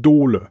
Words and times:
Dole. 0.00 0.50